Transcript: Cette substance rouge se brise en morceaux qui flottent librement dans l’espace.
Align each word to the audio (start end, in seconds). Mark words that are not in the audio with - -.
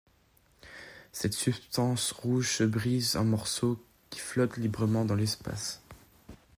Cette 1.11 1.35
substance 1.35 2.11
rouge 2.11 2.55
se 2.57 2.63
brise 2.63 3.15
en 3.17 3.23
morceaux 3.23 3.79
qui 4.09 4.19
flottent 4.19 4.57
librement 4.57 5.05
dans 5.05 5.13
l’espace. 5.13 5.79